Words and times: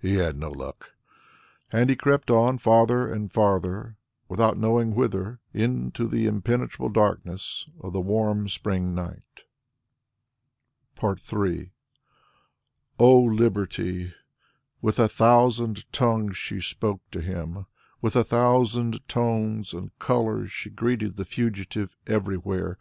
"He 0.00 0.14
had 0.14 0.36
no 0.38 0.48
luck." 0.48 0.94
And 1.72 1.90
he 1.90 1.96
crept 1.96 2.30
on 2.30 2.56
farther 2.58 3.12
and 3.12 3.28
farther, 3.32 3.96
without 4.28 4.56
knowing 4.56 4.94
whither, 4.94 5.40
into 5.52 6.06
the 6.06 6.26
impenetrable 6.28 6.88
darkness 6.88 7.68
of 7.80 7.92
the 7.92 8.00
warm 8.00 8.48
spring 8.48 8.94
night. 8.94 9.42
III 11.02 11.72
O 13.00 13.22
Liberty! 13.24 14.14
With 14.80 15.00
a 15.00 15.08
thousand 15.08 15.92
tongues 15.92 16.36
she 16.36 16.60
spoke 16.60 17.00
to 17.10 17.20
him, 17.20 17.66
with 18.00 18.14
a 18.14 18.22
thousand 18.22 19.08
tones 19.08 19.72
and 19.72 19.98
colours 19.98 20.52
she 20.52 20.70
greeted 20.70 21.16
the 21.16 21.24
fugitive 21.24 21.96
everywhere. 22.06 22.78